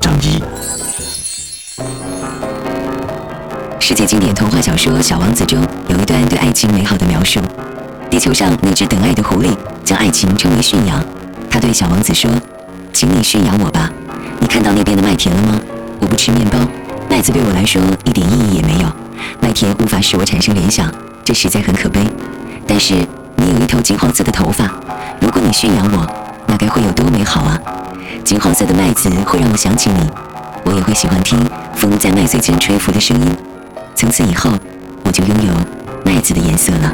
[0.00, 0.42] 张一。
[3.80, 7.40] 世界经典童话小说《小王子》中有一段对爱情美好的描述。
[8.10, 11.04] 地球上那只等爱的狐狸将爱情称为驯养。
[11.50, 12.30] 他对小王子说
[12.92, 13.90] ：“请你驯养我吧。
[14.40, 15.60] 你看到那边的麦田了吗？
[16.00, 16.58] 我不吃面包，
[17.08, 18.92] 麦子对我来说一点意义也没有。
[19.40, 20.92] 麦田无法使我产生联想，
[21.24, 22.00] 这实在很可悲。
[22.66, 22.94] 但是
[23.36, 24.70] 你有一头金黄色的头发，
[25.20, 26.06] 如果你驯养我，
[26.46, 27.60] 那该会有多美好啊！
[28.26, 30.10] 金黄色的麦子会让我想起你，
[30.64, 31.38] 我也会喜欢听
[31.76, 33.36] 风在麦穗间吹拂的声音。
[33.94, 34.50] 从此以后，
[35.04, 35.52] 我就拥有
[36.04, 36.92] 麦子的颜色了。”